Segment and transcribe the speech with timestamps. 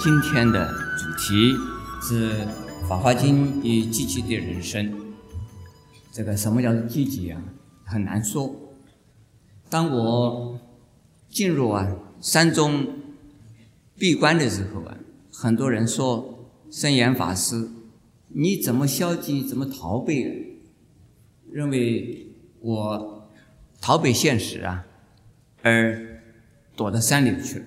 [0.00, 1.56] 今天的主题
[2.00, 2.30] 是
[2.88, 4.94] 《法华经》与积极的人生。
[6.12, 7.42] 这个什么叫积极啊？
[7.84, 8.54] 很难说。
[9.68, 10.60] 当我
[11.28, 12.86] 进入啊山中
[13.96, 14.96] 闭关的时候啊，
[15.32, 17.68] 很多人说圣严法师，
[18.28, 20.60] 你怎么消极，怎么逃避？
[21.50, 22.24] 认为
[22.60, 23.28] 我
[23.80, 24.86] 逃避现实啊，
[25.62, 26.22] 而
[26.76, 27.64] 躲到山里去了。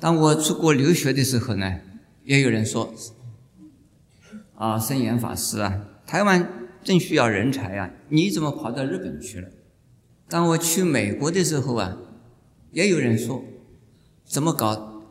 [0.00, 1.80] 当我出国留学的时候呢，
[2.24, 2.94] 也有人说
[4.56, 9.48] ：“啊，圣严法师啊，台湾正需要人才啊，你怎么跑到日本去了？”
[10.26, 11.98] 当我去美国的时候啊，
[12.72, 13.44] 也有人说
[14.24, 15.02] ：“怎么搞？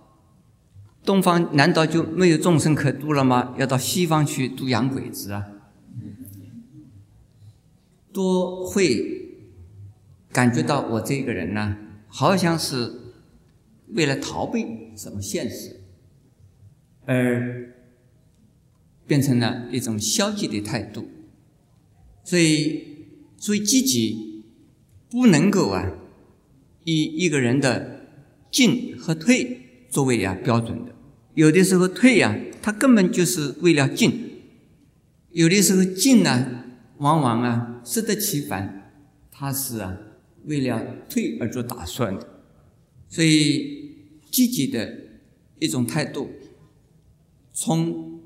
[1.05, 3.53] 东方难道就没有众生可度了吗？
[3.59, 5.45] 要到西方去度洋鬼子啊？”
[8.11, 9.45] 都会
[10.31, 11.77] 感觉到我这个人呢，
[12.07, 12.95] 好像是。
[13.93, 15.81] 为了逃避什么现实，
[17.05, 17.73] 而
[19.07, 21.07] 变成了一种消极的态度，
[22.23, 22.83] 所以，
[23.37, 24.43] 所以积极
[25.09, 25.91] 不能够啊，
[26.83, 28.05] 以一个人的
[28.51, 30.93] 进和退作为啊标准的。
[31.33, 34.11] 有的时候退呀，他根本就是为了进；
[35.31, 36.65] 有的时候进呢，
[36.97, 38.91] 往往啊适得其反，
[39.31, 39.97] 他是啊
[40.45, 42.27] 为了退而做打算的。
[43.07, 43.78] 所以，
[44.31, 44.95] 积极的
[45.59, 46.29] 一种态度，
[47.51, 48.21] 从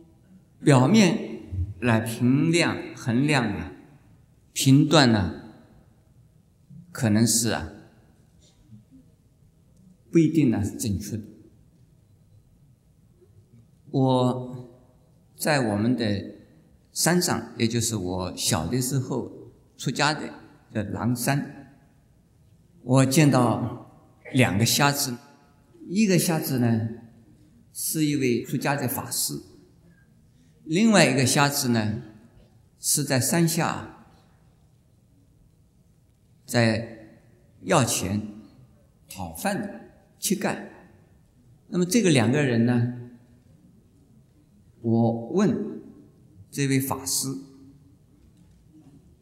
[0.59, 1.39] 表面
[1.79, 3.71] 来评量、衡量啊、
[4.53, 5.41] 评断呢，
[6.91, 7.69] 可能是啊，
[10.11, 11.23] 不一定呢是正确的。
[13.91, 14.69] 我
[15.35, 16.35] 在我们的
[16.91, 19.31] 山上，也就是我小的时候
[19.77, 20.21] 出家的
[20.71, 21.75] 的狼山，
[22.81, 23.79] 我见到。
[24.33, 25.15] 两个瞎子，
[25.87, 26.89] 一个瞎子呢
[27.71, 29.33] 是一位出家的法师，
[30.63, 32.01] 另外一个瞎子呢
[32.79, 34.05] 是在山下，
[36.45, 37.07] 在
[37.61, 38.21] 要钱
[39.09, 39.81] 讨饭的
[40.19, 40.69] 乞丐。
[41.67, 42.93] 那么这个两个人呢，
[44.81, 45.81] 我问
[46.51, 47.35] 这位法师，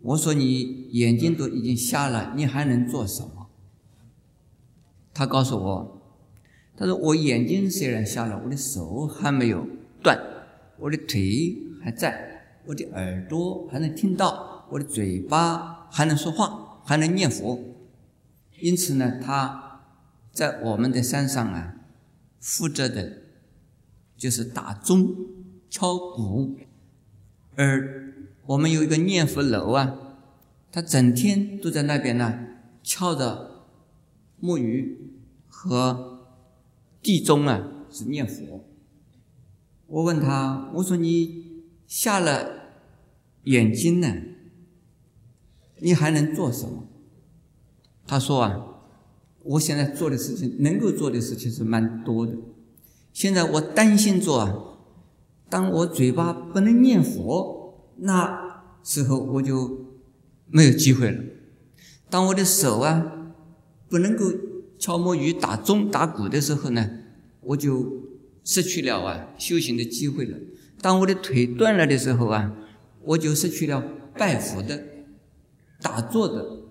[0.01, 3.49] 我说你眼睛都已经瞎了，你还能做什么？
[5.13, 6.00] 他告诉我
[6.75, 9.67] ：“他说我眼睛虽然瞎了，我的手还没有
[10.01, 10.19] 断，
[10.77, 17.59] 我的腿还在，我的耳朵还能听到，我的嘴巴还能说话，还能念佛。
[18.59, 19.81] 因此呢，他
[20.31, 21.75] 在我们的山上啊，
[22.39, 23.21] 负责的
[24.17, 25.15] 就是打钟、
[25.69, 26.55] 敲鼓，
[27.55, 28.13] 而
[28.47, 29.95] 我们有一个念佛楼啊，
[30.71, 32.39] 他整天都在那边呢，
[32.81, 33.49] 敲着。”
[34.43, 34.97] 木鱼
[35.47, 36.10] 和
[37.01, 38.65] 地中啊，是念佛。
[39.87, 42.73] 我问他，我说你瞎了
[43.43, 44.13] 眼睛呢，
[45.79, 46.87] 你还能做什么？
[48.05, 48.65] 他说啊，
[49.43, 52.35] 我现在做的事情，能够做的事情是蛮多的。
[53.11, 54.55] 现在我担心做啊，
[55.49, 59.85] 当我嘴巴不能念佛，那时候我就
[60.47, 61.23] 没有机会了。
[62.09, 63.17] 当我的手啊。
[63.91, 64.23] 不能够
[64.81, 66.89] 敲木鱼、打钟、打鼓的时候呢，
[67.41, 68.01] 我就
[68.43, 70.35] 失去了啊修行的机会了。
[70.81, 72.51] 当我的腿断了的时候啊，
[73.03, 73.83] 我就失去了
[74.17, 74.83] 拜佛的、
[75.83, 76.63] 打坐的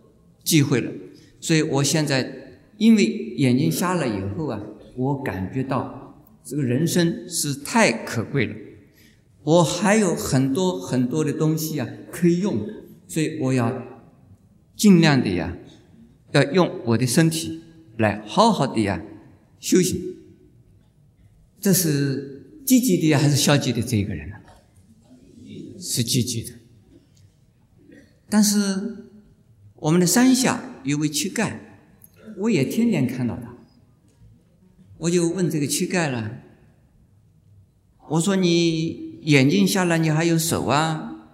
[0.43, 0.91] 机会了。
[1.39, 3.05] 所以我现在因为
[3.37, 4.61] 眼睛瞎了以后啊，
[4.97, 8.55] 我感觉到这个人生是太可贵了。
[9.45, 12.59] 我还有很多很多的东西啊可以用，
[13.07, 13.73] 所以我要
[14.75, 15.57] 尽量的呀。
[16.33, 17.61] 要用我的身体
[17.97, 19.03] 来好好的呀
[19.59, 20.17] 修行，
[21.61, 23.83] 这是积极的还是消极的？
[23.83, 24.37] 这一个人呢？
[25.79, 26.53] 是积极的。
[28.29, 29.07] 但是
[29.75, 31.57] 我们的山下有位乞丐，
[32.39, 33.57] 我也天天看到他。
[34.99, 36.43] 我就问这个乞丐了，
[38.11, 41.29] 我说：“你眼睛瞎了，你还有手啊？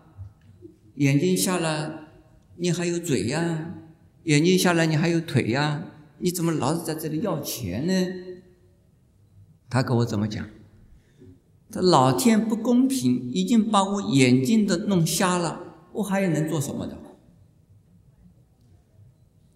[0.95, 2.09] 眼睛瞎了，
[2.57, 3.75] 你还有嘴呀？”
[4.25, 5.85] 眼睛下来，你还有腿呀？
[6.19, 7.93] 你怎么老是在这里要钱呢？
[9.69, 10.49] 他跟我怎么讲？
[11.71, 15.61] 他老天不公平，已经把我眼睛都弄瞎了，
[15.93, 16.97] 我还能做什么的？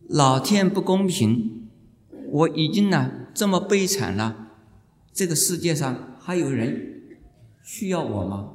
[0.09, 1.69] 老天不公平，
[2.31, 4.49] 我已经呢这么悲惨了，
[5.13, 7.03] 这个世界上还有人
[7.63, 8.55] 需要我吗？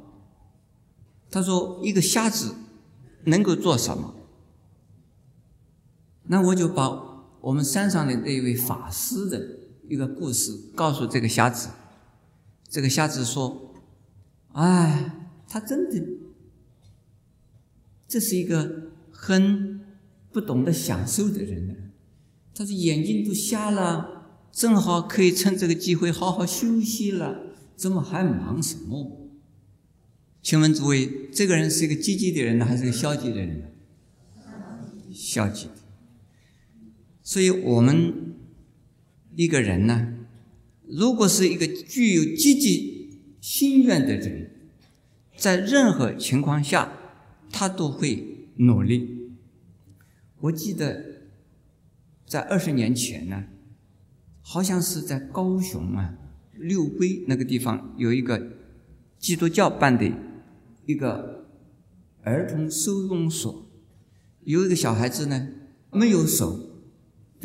[1.31, 2.55] 他说：“一个瞎子
[3.25, 4.15] 能够做什么？”
[6.27, 6.89] 那我就把
[7.45, 9.39] 我们山上的那一位法师的
[9.87, 11.69] 一个故事，告诉这个瞎子。
[12.67, 13.75] 这个瞎子说
[14.53, 16.03] ：“哎，他真的，
[18.07, 19.79] 这是一个很
[20.31, 21.75] 不懂得享受的人呢。
[22.55, 29.29] 他的眼睛都瞎了，正好可以趁这个机会好好休息了，怎么还忙什么？
[30.41, 33.65] 请问诸位，这个人是一个积极的人呢，还是个消极的人呢？
[35.13, 35.84] 消极的。
[37.25, 38.13] 所以我们
[39.35, 40.13] 一个人呢。”
[40.87, 43.09] 如果是一个具有积极
[43.41, 44.51] 心愿的人，
[45.35, 46.93] 在任何情况下，
[47.51, 49.31] 他都会努力。
[50.41, 51.23] 我记得
[52.27, 53.45] 在二十年前呢，
[54.41, 56.13] 好像是在高雄啊
[56.53, 58.51] 六龟那个地方有一个
[59.17, 60.11] 基督教办的
[60.85, 61.47] 一个
[62.21, 63.65] 儿童收容所，
[64.43, 65.47] 有一个小孩子呢
[65.91, 66.74] 没有手，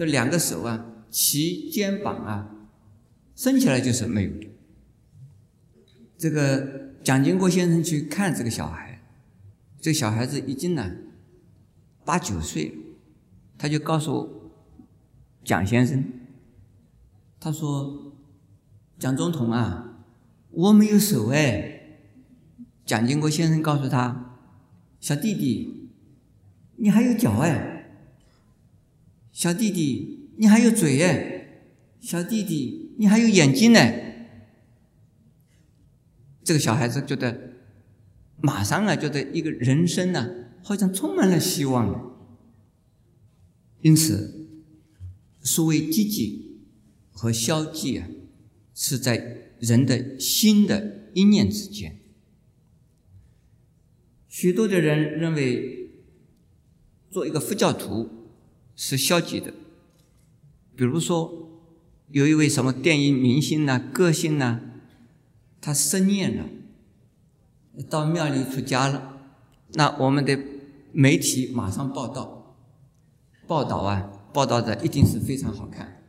[0.00, 2.56] 这两个手啊，其肩膀啊。
[3.36, 4.46] 伸起来就是没有的。
[6.16, 9.02] 这个蒋经国先生去看这个小孩，
[9.78, 10.90] 这小孩子已经呢
[12.02, 12.74] 八九岁了，
[13.58, 14.50] 他就告诉
[15.44, 16.02] 蒋先生，
[17.38, 18.14] 他说
[18.98, 20.06] ：“蒋总统啊，
[20.50, 21.98] 我没有手哎。”
[22.86, 24.38] 蒋经国先生告诉他
[24.98, 25.90] ：“小弟弟，
[26.76, 27.69] 你还有脚哎，
[29.32, 31.62] 小弟弟，你还有嘴哎，
[32.00, 33.80] 小弟弟。”你还有眼睛呢，
[36.44, 37.54] 这个小孩子觉得
[38.42, 40.28] 马上啊，觉得一个人生呢，
[40.62, 41.98] 好像充满了希望了。
[43.80, 44.46] 因此，
[45.40, 46.60] 所谓积极
[47.10, 48.06] 和消极啊，
[48.74, 52.00] 是在人的心的一念之间。
[54.28, 55.92] 许多的人认为，
[57.10, 58.19] 做一个佛教徒
[58.82, 59.52] 是消极的，
[60.74, 61.48] 比如说。
[62.12, 64.60] 有一位什么电影明星呐、歌星呐，
[65.60, 66.44] 他生念了，
[67.88, 69.20] 到庙里出家了，
[69.74, 70.36] 那我们的
[70.90, 72.56] 媒体马上报道，
[73.46, 76.02] 报道啊，报道的一定是非常好看，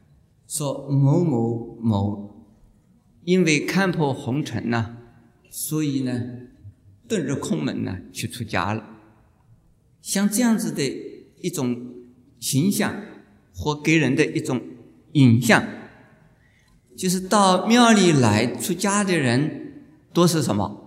[0.47, 2.47] 说某某某
[3.23, 4.97] 因为看破红尘呐，
[5.51, 6.19] 所以呢，
[7.07, 8.83] 遁入空门呢，去出家了。
[10.01, 10.81] 像这样子的
[11.41, 12.00] 一种
[12.42, 12.94] 形象
[13.56, 14.60] 或给人的一种
[15.14, 15.66] 影像。
[16.98, 20.80] 就是到庙里来出家的人，都是什么？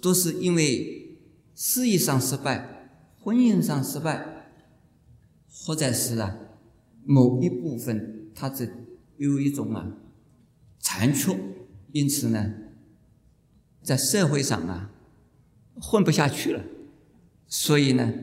[0.00, 1.18] 都是因为
[1.54, 2.88] 事业上失败、
[3.20, 4.24] 婚姻上失败，
[5.50, 6.36] 或者是啊
[7.04, 8.68] 某一部分他这
[9.16, 9.92] 有一种啊
[10.78, 11.36] 残缺，
[11.90, 12.54] 因此呢，
[13.82, 14.92] 在社会上啊
[15.74, 16.62] 混不下去了，
[17.48, 18.14] 所以呢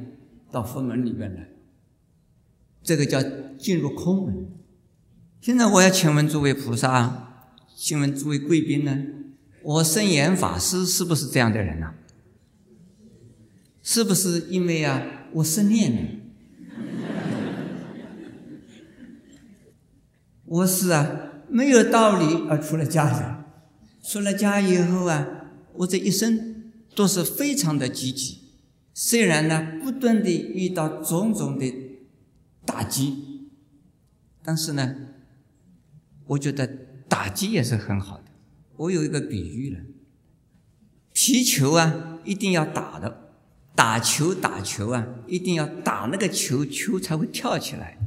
[0.50, 1.50] 到佛门里面来，
[2.86, 3.20] 这个叫
[3.58, 4.48] 进入空门。
[5.42, 8.96] 现在我要请问诸位菩萨，请问诸位贵宾呢？
[9.64, 11.96] 我圣严法师是不是这样的人呢？
[13.82, 15.02] 是不是因为啊，
[15.34, 16.02] 我生念了？
[20.46, 23.46] 我是啊，没有道理而出了家的。
[24.04, 25.28] 出了家以后啊，
[25.74, 28.40] 我这一生都是非常的积极。
[28.94, 31.66] 虽然呢，不断的遇到种种的
[32.66, 33.50] 打击，
[34.44, 34.96] 但是呢。
[36.30, 36.66] 我觉得
[37.08, 38.24] 打击也是很好的。
[38.78, 39.80] 我有一个比喻了，
[41.14, 43.36] 皮球啊，一定要打的；
[43.76, 48.00] 打球打球啊，一定要打那个球，球才会跳起来。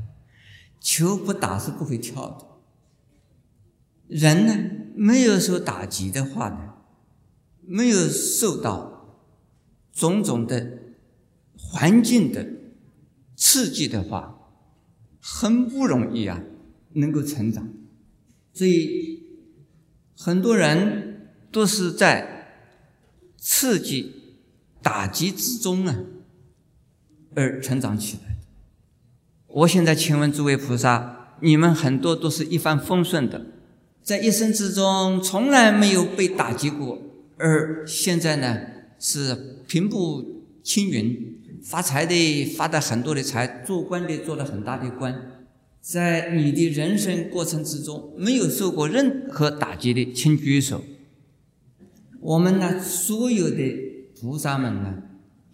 [0.80, 2.46] 球不打是不会跳的。
[4.08, 4.52] 人呢，
[4.96, 6.74] 没有受打击的话呢，
[7.64, 9.20] 没有受到
[9.92, 10.78] 种种的
[11.56, 12.44] 环境的
[13.36, 14.37] 刺激的话，
[15.30, 16.42] 很不容易啊，
[16.94, 17.68] 能够成长。
[18.54, 19.22] 所以，
[20.16, 22.64] 很多人都是在
[23.36, 24.14] 刺激、
[24.82, 25.96] 打击之中啊，
[27.34, 28.40] 而成长起来的。
[29.48, 33.46] 我现在请问诸位菩萨，你们很多都是一帆风顺的，
[34.02, 37.00] 在一生之中从来没有被打击过，
[37.36, 38.58] 而现在呢
[38.98, 45.32] 是平步青云，发财的发的很多的财，做官的做了很大的官。
[45.80, 50.84] 在你的人生过程之中，没有受过任何打击的，请举手。
[52.20, 53.76] 我们呢，所有的
[54.20, 55.02] 菩萨们呢，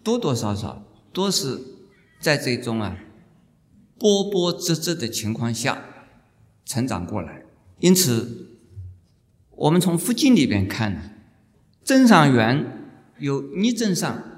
[0.03, 0.83] 多多少少
[1.13, 1.61] 都是
[2.19, 2.97] 在这种啊
[3.97, 5.85] 波波折折的情况下
[6.65, 7.43] 成长过来。
[7.79, 8.57] 因此，
[9.51, 11.11] 我们从佛经里边看呢，
[11.83, 12.65] 真上缘
[13.19, 14.34] 有逆真上，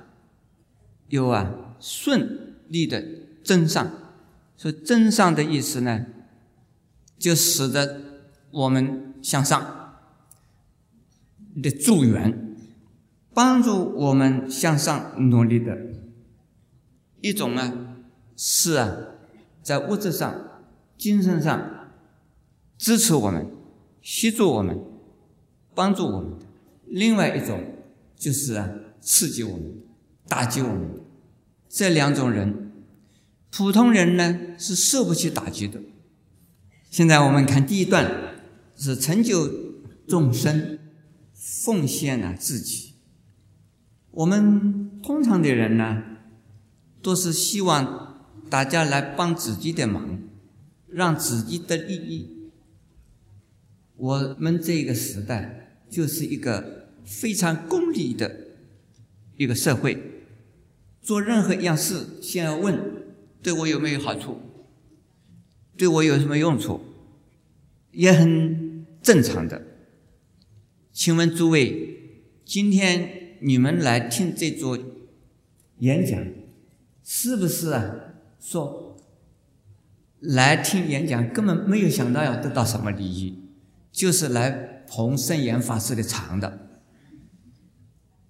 [1.10, 3.04] 有啊顺利的
[3.44, 3.92] 增上。
[4.58, 6.08] 说增上的意思呢，
[7.20, 8.02] 就使得
[8.50, 9.94] 我们向上
[11.62, 12.56] 的助缘，
[13.36, 15.78] 帮助我们向上努力的
[17.22, 17.96] 一种呢，
[18.36, 18.98] 是啊，
[19.62, 20.34] 在物质上、
[20.98, 21.92] 精神上
[22.80, 23.46] 支持我们、
[24.02, 24.80] 协助我们、
[25.76, 26.46] 帮助我们的；
[26.88, 27.60] 另外一种
[28.16, 28.68] 就是啊，
[29.00, 29.84] 刺激我们、
[30.28, 31.02] 打击我们。
[31.70, 32.72] 这两种人，
[33.52, 35.82] 普通人呢是受不起打击的。
[36.90, 38.40] 现在我们看第一段，
[38.76, 39.50] 是成就
[40.08, 40.80] 众生，
[41.34, 42.94] 奉献了自己。
[44.12, 46.02] 我们通常的人呢，
[47.02, 50.20] 都是希望大家来帮自己的忙，
[50.88, 52.50] 让自己的利益。
[53.98, 58.48] 我们这个时代就是一个非常功利的
[59.36, 60.17] 一个社会。
[61.08, 62.78] 做任何一样事，先要问
[63.42, 64.40] 对我有没有好处，
[65.78, 66.82] 对我有什么用处，
[67.92, 69.62] 也很正常的。
[70.92, 74.78] 请问诸位，今天你们来听这座
[75.80, 76.22] 演讲，
[77.06, 77.96] 是不是啊？
[78.38, 78.98] 说
[80.20, 83.46] 来听演讲根本没有想到要得到什么利益，
[83.94, 86.67] 就是来捧圣严法师的场的。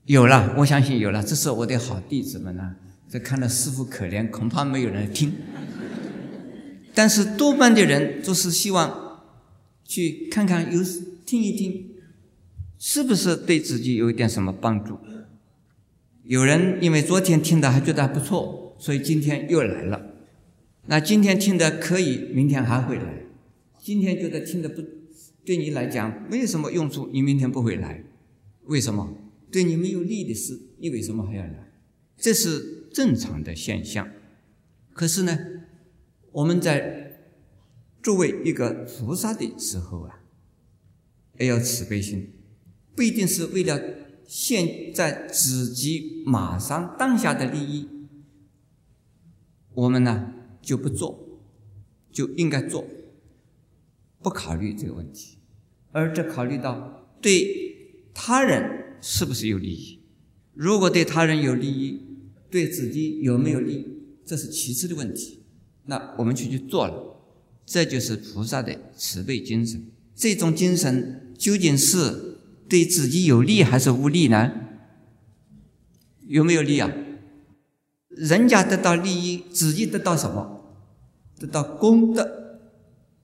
[0.08, 1.22] 有了，我相信有了。
[1.22, 2.78] 这是我的好弟子们呢。
[3.10, 5.34] 这看到师傅可怜，恐怕没有人听。
[6.96, 9.20] 但是多半的人都是希望
[9.84, 10.82] 去看看，有
[11.26, 11.90] 听一听，
[12.80, 14.98] 是不是对自己有一点什么帮助？
[16.24, 20.14] 有人因为昨天听的还觉得还不错，所以今天又来了。
[20.86, 23.24] 那今天听的可以，明天还会来。
[23.78, 24.82] 今天觉得听的不
[25.46, 28.06] 对你来讲没有什么用处，你明天不会来。
[28.68, 29.14] 为什么？
[29.58, 31.74] 对你没有利的事，你为什么还要来？
[32.16, 34.08] 这是正常的现象。
[34.94, 35.36] 可是呢，
[36.32, 37.32] 我们在
[38.04, 40.20] 作为一个菩萨的时候啊，
[41.40, 42.34] 也要慈悲心，
[42.96, 43.82] 不一定是为了
[44.28, 47.90] 现在自己马上当下的利益，
[49.74, 51.42] 我们呢就不做，
[52.12, 52.86] 就应该做，
[54.22, 55.40] 不考虑这个问题，
[55.94, 58.84] 而只考虑到对他人。
[59.02, 60.00] 是不是有利益？
[60.54, 62.02] 如果对他人有利益，
[62.50, 63.88] 对自己有没有利益，
[64.26, 65.44] 这是其次的问题。
[65.86, 67.18] 那我们就去做了，
[67.66, 69.86] 这就是菩萨的慈悲精神。
[70.16, 74.52] 这种精神究竟是对自己有利还是无利呢？
[76.28, 76.92] 有没有利啊？
[78.10, 80.76] 人家得到利益，自己得到什么？
[81.40, 82.37] 得到功德。